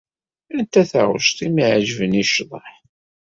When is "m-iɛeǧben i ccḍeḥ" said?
1.49-2.69